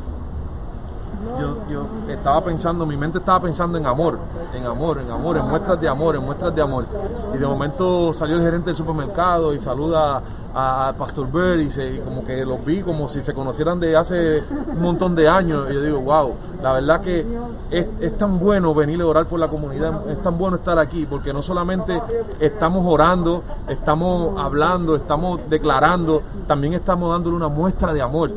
[1.39, 4.19] yo, yo estaba pensando, mi mente estaba pensando en amor,
[4.53, 6.85] en amor, en amor, en muestras de amor, en muestras de amor.
[7.33, 10.21] Y de momento salió el gerente del supermercado y saluda
[10.53, 14.43] a- Pastor Bird y, se- como que los vi como si se conocieran de hace
[14.73, 15.67] un montón de años.
[15.69, 17.25] Y yo digo, wow, la verdad que
[17.69, 21.05] es, es tan bueno venir a orar por la comunidad, es tan bueno estar aquí,
[21.07, 22.01] porque no solamente
[22.39, 28.31] estamos orando, estamos hablando, estamos declarando, también estamos dándole una muestra de amor.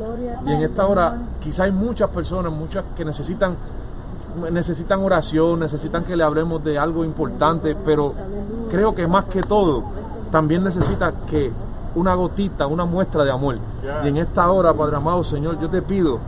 [0.46, 3.56] Y en esta hora quizá hay muchas personas, muchas que necesitan
[4.50, 8.14] necesitan oración, necesitan que le hablemos de algo importante, pero
[8.70, 9.82] creo que más que todo
[10.30, 11.50] también necesita que
[11.94, 13.58] una gotita, una muestra de amor.
[14.04, 16.18] Y en esta hora, Padre amado Señor, yo te pido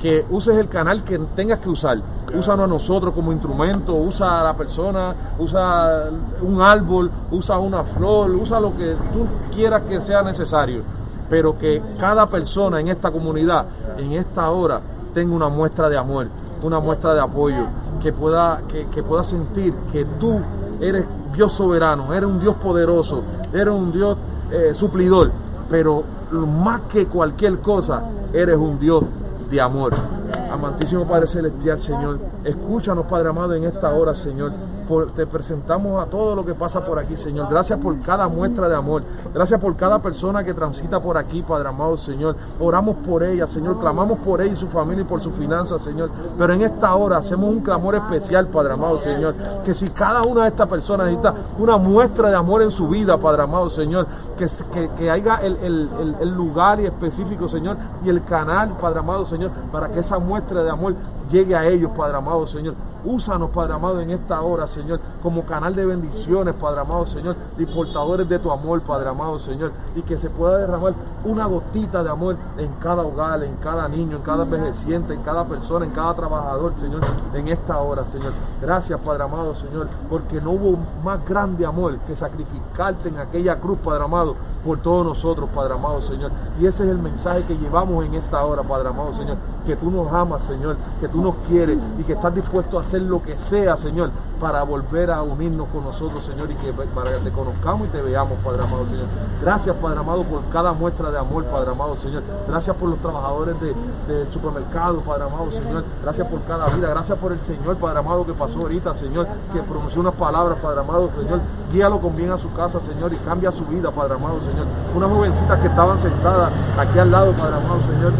[0.00, 1.98] que uses el canal que tengas que usar.
[2.34, 6.04] Úsanos a nosotros como instrumento, usa a la persona, usa
[6.40, 10.82] un árbol, usa una flor, usa lo que tú quieras que sea necesario.
[11.30, 13.66] Pero que cada persona en esta comunidad,
[13.96, 14.80] en esta hora,
[15.14, 16.26] tenga una muestra de amor,
[16.62, 17.64] una muestra de apoyo,
[18.02, 20.40] que pueda, que, que pueda sentir que tú
[20.80, 24.16] eres Dios soberano, eres un Dios poderoso, eres un Dios
[24.50, 25.30] eh, suplidor,
[25.68, 29.04] pero más que cualquier cosa, eres un Dios
[29.50, 29.92] de amor.
[30.50, 34.52] Amantísimo Padre Celestial, Señor, escúchanos, Padre amado, en esta hora, Señor.
[35.14, 37.48] Te presentamos a todo lo que pasa por aquí, Señor.
[37.48, 39.04] Gracias por cada muestra de amor.
[39.32, 42.34] Gracias por cada persona que transita por aquí, Padre amado, Señor.
[42.58, 43.78] Oramos por ella, Señor.
[43.78, 46.10] Clamamos por ella y su familia y por sus finanzas, Señor.
[46.36, 49.34] Pero en esta hora hacemos un clamor especial, Padre amado, Señor.
[49.64, 53.16] Que si cada una de estas personas necesita una muestra de amor en su vida,
[53.18, 58.08] Padre amado, Señor, que, que, que haya el- el- el lugar y específico, Señor, y
[58.08, 60.94] el canal, Padre amado, Señor, para que esa muestra de amor
[61.30, 62.74] llegue a ellos, Padre amado, Señor.
[63.04, 67.64] Úsanos, Padre amado, en esta hora, Señor, como canal de bendiciones, Padre amado, Señor, y
[67.64, 70.92] portadores de tu amor, Padre amado, Señor, y que se pueda derramar
[71.24, 75.44] una gotita de amor en cada hogar, en cada niño, en cada envejeciente, en cada
[75.44, 77.00] persona, en cada trabajador, Señor,
[77.32, 78.32] en esta hora, Señor.
[78.60, 83.78] Gracias, Padre amado, Señor, porque no hubo más grande amor que sacrificarte en aquella cruz,
[83.82, 86.30] Padre amado, por todos nosotros, Padre amado, Señor.
[86.60, 89.90] Y ese es el mensaje que llevamos en esta hora, Padre amado, Señor, que tú
[89.90, 93.36] nos amas, Señor, que tú nos quieres y que estás dispuesto a hacer lo que
[93.38, 97.88] sea, Señor, para volver a unirnos con nosotros, Señor, y que para que te conozcamos
[97.88, 99.06] y te veamos, Padre amado, Señor.
[99.42, 102.22] Gracias, Padre amado, por cada muestra de amor, Padre amado, Señor.
[102.48, 103.74] Gracias por los trabajadores de-
[104.12, 105.84] del supermercado, Padre amado, Señor.
[106.02, 106.88] Gracias por cada vida.
[106.88, 110.80] Gracias por el Señor, Padre amado, que pasó ahorita, Señor, que pronunció unas palabras, Padre
[110.80, 111.40] amado, Señor.
[111.72, 114.66] Guíalo con bien a su casa, Señor, y cambia su vida, Padre amado, Señor.
[114.94, 118.12] Unas jovencitas que estaban sentadas aquí al lado, Padre amado, Señor.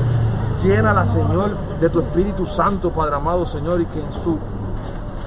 [0.62, 4.38] Llénala, Señor, de tu Espíritu Santo, Padre amado, Señor, y que en su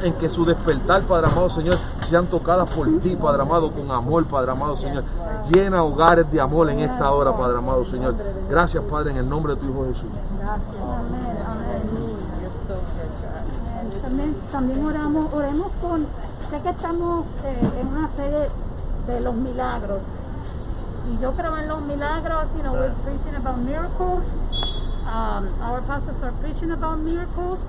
[0.04, 1.76] en que su despertar, Padre amado Señor,
[2.10, 5.04] sean tocadas por ti, Padre amado, con amor, Padre amado Señor.
[5.50, 8.16] Llena hogares de amor en esta hora, Padre amado Señor.
[8.50, 10.10] Gracias, Padre, en el nombre de tu Hijo Jesús.
[10.42, 11.84] Amén, amén.
[14.02, 16.06] También, también oramos, oremos con,
[16.50, 18.50] sé que estamos eh, en una serie
[19.08, 20.00] de los milagros.
[21.10, 24.24] Y yo creo en los milagros, you know, we're preaching about miracles.
[25.14, 27.60] Um, our pastors are preaching about miracles.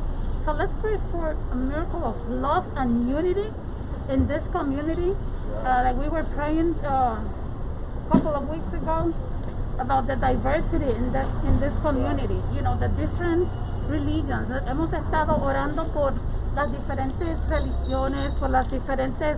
[0.47, 3.53] So let's pray for a miracle of love and unity
[4.09, 5.13] in this community.
[5.61, 9.13] Uh, like we were praying uh, a couple of weeks ago
[9.79, 13.47] about the diversity in this, in this community, you know, the different
[13.89, 14.49] religions.
[14.65, 16.15] Hemos estado orando por
[16.57, 19.37] las diferentes religiones, por las diferentes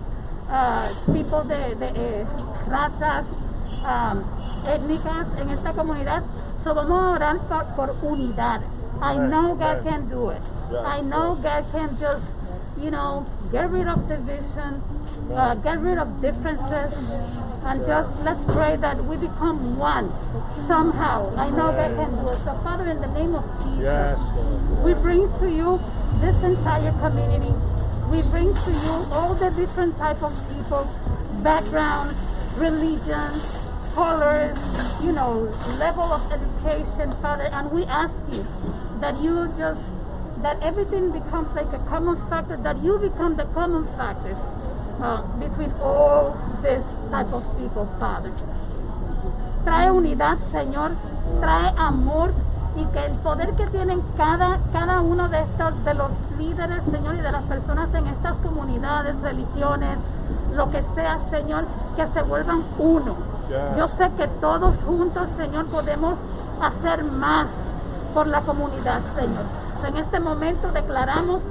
[0.49, 2.25] ah, tipos de, de, eh,
[2.69, 3.25] razas
[3.83, 4.23] um,
[4.65, 6.23] étnicas en esta comunidad.
[6.67, 8.61] So a orar por, por unidad.
[9.01, 10.41] I know God can do it.
[10.83, 12.25] I know God can just,
[12.77, 14.83] you know, get rid of division,
[15.33, 16.93] uh, get rid of differences,
[17.63, 20.11] and just let's pray that we become one
[20.67, 21.33] somehow.
[21.37, 22.39] I know God can do it.
[22.43, 24.19] So, Father, in the name of Jesus, Yes,
[24.83, 25.79] we bring to you
[26.19, 27.53] this entire community.
[28.11, 30.83] We bring to you all the different type of people,
[31.43, 32.13] backgrounds,
[32.57, 33.56] religions,
[33.97, 34.57] colors,
[35.01, 38.45] you know, level of education, Father, and we ask you
[39.01, 39.81] that you just
[40.43, 44.37] that everything becomes like a common factor, that you become the common factor
[45.01, 48.31] uh, between all this type of people, Father.
[49.65, 50.91] trae unidad, Señor,
[51.41, 52.31] trae amor
[52.75, 57.15] y que el poder que tienen cada, cada uno de estos, de los líderes, Señor,
[57.15, 59.97] y de las personas en estas comunidades, religiones,
[60.53, 61.65] lo que sea, Señor,
[61.95, 63.36] que se vuelvan uno.
[63.77, 66.15] Yo sé que todos juntos, Señor, podemos
[66.61, 67.47] hacer más
[68.13, 69.45] por la comunidad, Señor.
[69.87, 71.43] En este momento declaramos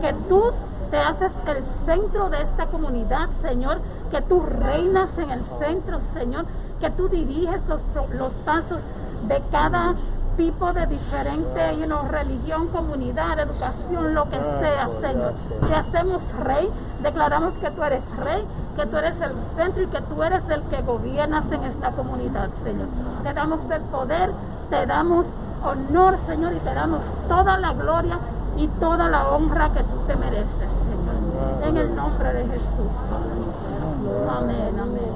[0.00, 0.52] que tú
[0.90, 3.80] te haces el centro de esta comunidad, Señor,
[4.10, 6.46] que tú reinas en el centro, Señor,
[6.80, 7.80] que tú diriges los,
[8.12, 8.82] los pasos
[9.28, 9.94] de cada
[10.36, 15.34] tipo de diferente you know, religión, comunidad, educación, lo que sea, Señor.
[15.68, 16.68] Te hacemos rey,
[17.02, 18.44] declaramos que tú eres rey,
[18.74, 22.50] que tú eres el centro y que tú eres el que gobiernas en esta comunidad,
[22.62, 22.88] Señor.
[23.22, 24.30] Te damos el poder,
[24.70, 25.26] te damos
[25.64, 28.18] honor, Señor, y te damos toda la gloria
[28.56, 31.64] y toda la honra que tú te mereces, Señor.
[31.64, 34.38] En el nombre de Jesús, Padre.
[34.38, 35.10] Amén, amén.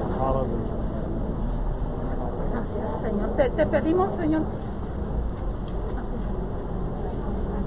[2.52, 3.28] Gracias, Señor.
[3.36, 4.42] Te, te pedimos, Señor,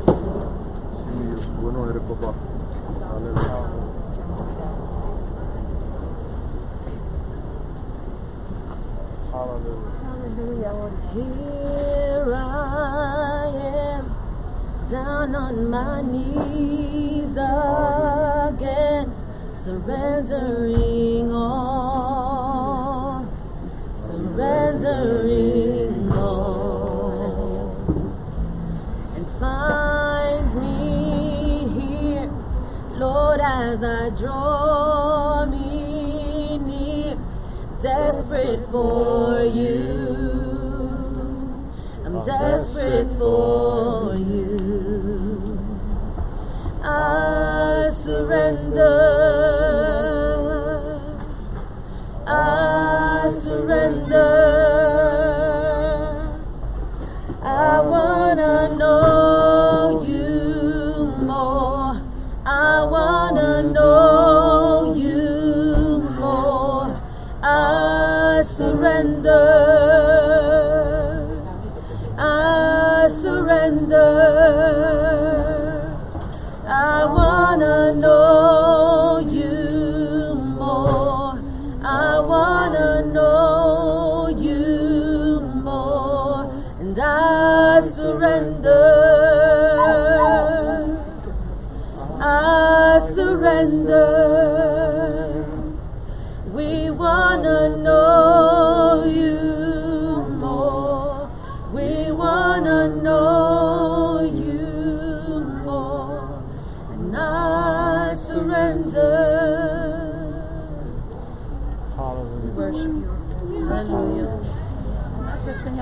[0.06, 2.34] Sí, mi Dios, bueno eres papá.
[3.16, 3.71] Aleluya.
[9.42, 10.94] Hallelujah.
[11.16, 13.48] Here I
[13.98, 14.06] am,
[14.92, 19.12] down on my knees again,
[19.56, 23.26] surrendering all,
[23.96, 27.76] surrendering all,
[29.16, 32.30] and find me here,
[33.00, 37.18] Lord, as I draw me near,
[37.82, 39.31] desperate for
[42.92, 45.60] desperate for you.
[46.84, 49.21] I surrender.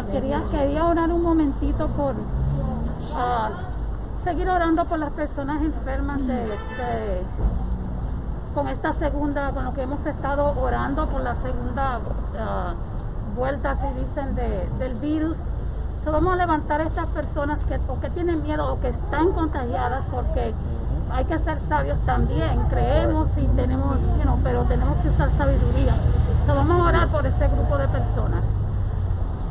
[0.05, 2.15] Quería, quería orar un momentito por
[3.15, 3.49] ah,
[4.23, 7.23] seguir orando por las personas enfermas de, de-
[8.53, 11.99] con esta segunda, con lo que hemos estado orando por la segunda
[12.39, 12.73] ah,
[13.35, 15.37] vuelta, si dicen, de- del virus.
[16.03, 19.31] So, vamos a levantar a estas personas que o que tienen miedo o que están
[19.33, 20.53] contagiadas porque
[21.11, 22.59] hay que ser sabios también.
[22.69, 25.93] Creemos y tenemos, you know, pero tenemos que usar sabiduría.
[26.47, 28.43] So, vamos a orar por ese grupo de personas.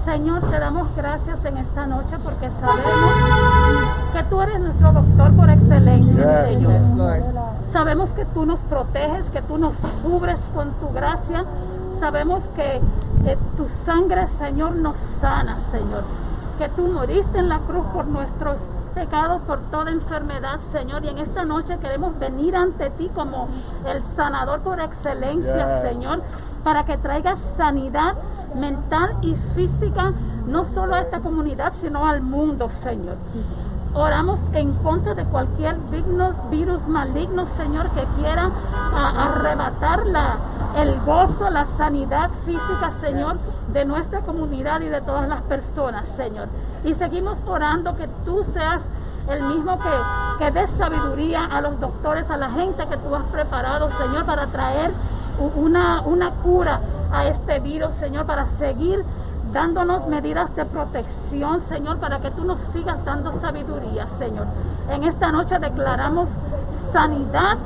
[0.08, 3.12] Señor, te damos gracias en esta noche porque sabemos
[4.14, 6.46] que tú eres nuestro doctor por excelencia.
[6.46, 7.22] Señor.
[7.74, 11.44] Sabemos que tú nos proteges, que tú nos cubres con tu gracia.
[12.00, 12.76] Sabemos que
[13.26, 16.04] eh, tu sangre, Señor, nos sana, Señor.
[16.56, 18.62] Que tú moriste en la cruz por nuestros
[18.94, 21.04] pecados, por toda enfermedad, Señor.
[21.04, 23.48] Y en esta noche queremos venir ante ti como
[23.86, 25.82] el sanador por excelencia.
[25.82, 26.22] Señor,
[26.64, 28.14] para que traigas sanidad
[28.54, 30.12] mental y física,
[30.46, 33.16] no solo a esta comunidad, sino al mundo, Señor.
[33.94, 35.76] Oramos en contra de cualquier
[36.50, 38.50] virus, maligno, Señor, que quiera
[38.94, 40.38] arrebatar la,
[40.76, 43.38] el gozo, la sanidad física, Señor,
[43.72, 46.48] de nuestra comunidad y de todas las personas, Señor.
[46.84, 48.82] Y seguimos orando que tú seas
[49.28, 53.24] el mismo que, que des sabiduría a los doctores, a la gente que tú has
[53.24, 54.92] preparado, Señor, para traer
[55.56, 56.80] una, una cura
[57.12, 59.04] a este virus, Señor, para seguir
[59.52, 64.46] dándonos medidas de protección, Señor, para que tú nos sigas dando sabiduría, Señor.
[64.90, 66.28] En esta noche declaramos
[66.92, 67.56] sanidad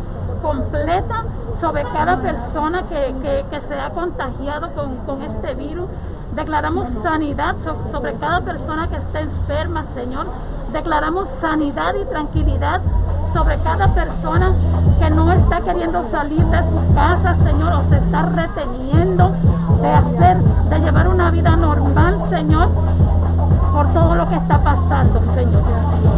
[0.42, 1.24] completa
[1.60, 3.14] sobre cada persona que,
[3.50, 5.88] que- se ha contagiado con, con este virus.
[6.34, 10.26] Declaramos sanidad so- sobre cada persona que está enferma, Señor.
[10.72, 12.80] Declaramos sanidad y tranquilidad
[13.32, 14.52] sobre cada persona
[14.98, 19.32] que no está queriendo salir de su casa, Señor, o se está reteniendo
[19.80, 22.68] de hacer, de llevar una vida normal, Señor,
[23.72, 25.62] por todo lo que está pasando, Señor.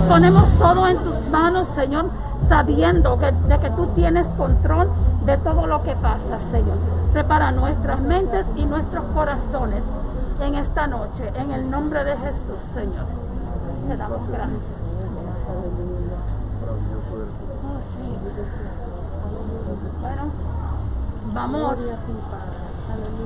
[0.09, 2.07] Ponemos todo en tus manos, Señor,
[2.49, 4.91] sabiendo que, de que tú tienes control
[5.25, 6.77] de todo lo que pasa, Señor.
[7.13, 9.85] Prepara nuestras mentes y nuestros corazones
[10.41, 13.07] en esta noche, en el nombre de Jesús, Señor.
[13.89, 14.61] Te damos gracias.
[17.65, 18.19] Oh, sí.
[20.01, 20.23] Bueno,
[21.35, 21.77] vamos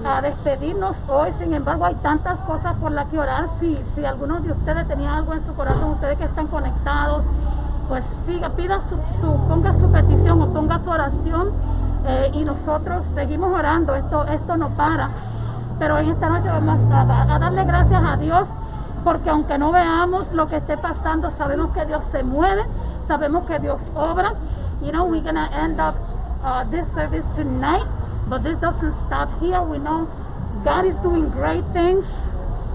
[0.05, 1.33] a despedirnos hoy.
[1.33, 3.49] Sin embargo, hay tantas cosas por las que orar.
[3.61, 7.23] Si, si algunos de ustedes tenían algo en su corazón, ustedes que están conectados,
[7.89, 11.51] pues siga, pida su, su- ponga su petición o ponga su oración
[12.07, 13.95] eh, y nosotros seguimos orando.
[13.95, 15.11] Esto, esto no para.
[15.79, 18.49] Pero en esta noche vamos a- a darle gracias a Dios
[19.05, 22.63] porque aunque no veamos lo que esté pasando, sabemos que Dios se mueve,
[23.07, 24.33] sabemos que Dios obra.
[24.83, 25.95] You know, we're gonna end up
[26.45, 27.87] uh, this service tonight,
[28.29, 29.63] but this doesn't stop here.
[29.63, 30.07] We know
[30.65, 32.07] God is doing great things.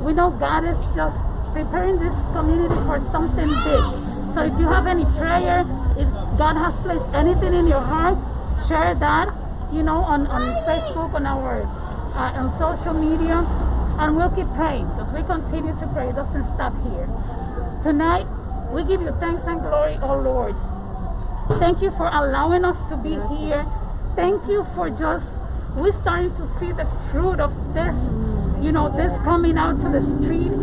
[0.02, 1.18] We know God is just
[1.54, 3.84] preparing this community for something big.
[4.34, 5.62] So if you have any prayer,
[5.96, 8.18] if God has placed anything in your heart,
[8.68, 9.30] share that,
[9.72, 11.62] you know, on, on Facebook, on our
[12.16, 13.46] uh, on social media,
[14.00, 16.10] and we'll keep praying because we continue to pray.
[16.10, 17.08] It doesn't stop here.
[17.84, 18.26] Tonight,
[18.72, 20.56] we give you thanks and glory, oh Lord.
[21.60, 23.66] Thank you for allowing us to be here.
[24.16, 25.36] Thank you for just
[25.76, 27.96] we're starting to see the fruit of this,
[28.64, 30.54] you know, this coming out to the street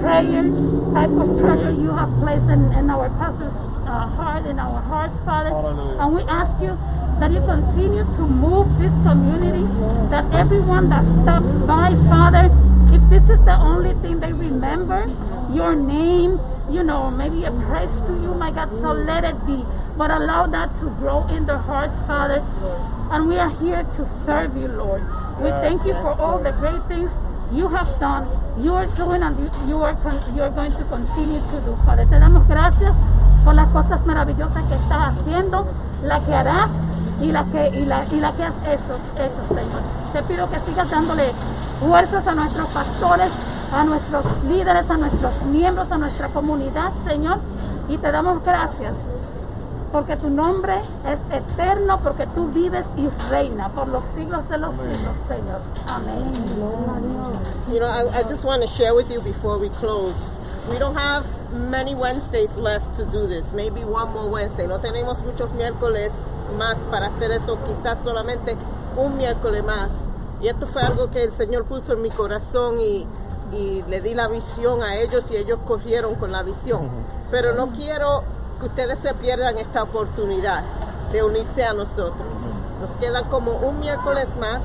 [0.00, 0.44] prayer
[0.92, 3.52] type of prayer you have placed in, in our pastor's
[3.86, 5.50] uh, heart, in our hearts, Father.
[5.50, 6.00] Hallelujah.
[6.00, 6.78] And we ask you
[7.20, 9.64] that you continue to move this community,
[10.10, 12.50] that everyone that stops by, Father,
[12.94, 15.06] if this is the only thing they remember,
[15.52, 16.40] your name,
[16.70, 19.64] you know, maybe a praise to you, my God, so let it be.
[19.96, 22.42] But allow that to grow in their hearts, Father.
[23.10, 25.02] And we are here to serve you, Lord.
[25.40, 27.10] We thank you for all the great things
[27.52, 28.26] you have done,
[28.58, 31.76] you are doing, and you, you are con- you are going to continue to do,
[31.84, 32.04] Father.
[32.06, 32.94] Te damos gracias
[33.44, 35.66] por las cosas maravillosas que estás haciendo,
[36.02, 36.70] la que harás
[37.20, 39.82] y la que y la, y la que has hecho, hecho, Señor.
[40.12, 41.32] Te pido que sigas dándole
[41.78, 43.30] fuerzas a nuestros pastores,
[43.72, 47.38] a nuestros líderes, a nuestros miembros, a nuestra comunidad, Señor.
[47.88, 48.94] Y te damos gracias
[49.94, 54.74] porque tu nombre es eterno, porque tú vives y reinas por los siglos de los
[54.74, 55.60] siglos, Señor.
[55.86, 56.32] Amén.
[57.70, 60.40] You know, I, I just want to share with you before we close.
[60.68, 61.24] We don't have
[61.70, 63.52] many Wednesdays left to do this.
[63.52, 64.66] Maybe one more Wednesday.
[64.66, 66.10] No tenemos muchos miércoles
[66.58, 67.56] más para hacer esto.
[67.64, 68.56] Quizás solamente
[68.96, 69.92] un miércoles más.
[70.40, 73.06] Y esto fue algo que el Señor puso en mi corazón y,
[73.54, 76.88] y le di la visión a ellos y ellos corrieron con la visión.
[77.30, 78.22] Pero no quiero
[78.60, 80.64] que ustedes se pierdan esta oportunidad
[81.12, 82.40] de unirse a nosotros.
[82.80, 84.62] Nos queda como un miércoles más.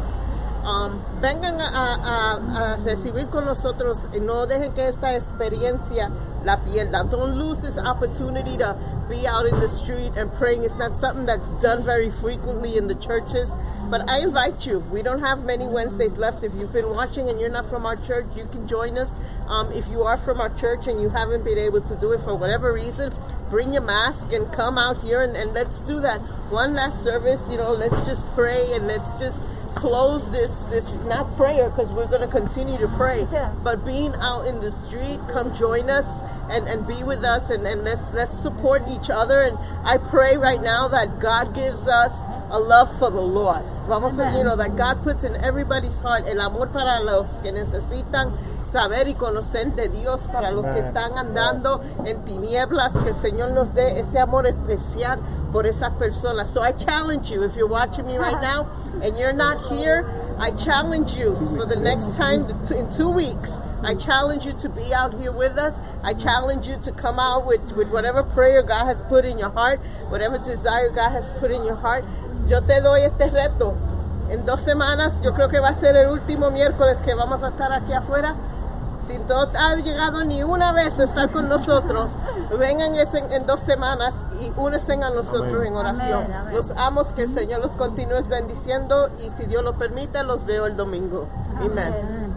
[0.64, 6.12] Um, vengan a, a- a recibir con nosotros y no dejen que esta experiencia
[6.44, 7.10] la pierdan.
[7.10, 8.76] Don't lose this opportunity to
[9.08, 10.64] be out in the street and praying.
[10.66, 13.50] It's not something that's done very frequently in the churches.
[13.90, 14.80] But I invite you.
[14.92, 16.44] We don't have many Wednesdays left.
[16.44, 19.10] If you've been watching and you're not from our church, you can join us.
[19.48, 22.20] Um, if you are from our church and you haven't been able to do it
[22.22, 23.12] for whatever reason,
[23.50, 26.20] bring your mask and come out here and, and let's do that.
[26.52, 29.38] One last service, you know, let's just pray and let's just
[29.76, 33.54] close this this not prayer because we're going to continue to pray Yeah.
[33.64, 36.06] but being out in the street come join us
[36.50, 39.42] and and be with us and and let's let's support each other.
[39.42, 42.14] And i pray right now that god gives us
[42.52, 43.86] a love for the lost.
[43.86, 47.52] Vamos a you know that god puts in everybody's heart el amor para los que
[47.52, 48.34] necesitan
[48.70, 53.52] saber y conocer de Dios para los que están andando en tinieblas, que el Señor
[53.52, 55.20] nos dé ese amor especial
[55.52, 56.50] por esas personas.
[56.50, 58.68] So I challenge you, if you're watching me right now
[59.02, 60.06] and you're not here,
[60.40, 63.60] I challenge you for the next time in two weeks.
[63.84, 65.78] I challenge you to be out here with us.
[66.02, 69.50] I challenge you to come out with, with whatever prayer God has put in your
[69.50, 72.06] heart, whatever desire God has put in your heart.
[72.48, 73.76] Yo te doy este reto.
[74.32, 77.50] En dos semanas, yo creo que va a ser el último miércoles que vamos a
[77.50, 78.34] estar aquí afuera.
[79.06, 82.14] Si no ha llegado ni una vez a estar con nosotros,
[82.58, 85.68] vengan en, dos semanas y únense a nosotros Amén.
[85.68, 86.24] en oración.
[86.26, 86.56] Amén, amén.
[86.56, 90.66] Los amos, que el Señor los continúe bendiciendo y si Dios lo permite, los veo
[90.66, 91.28] el domingo.
[91.60, 92.29] Amén.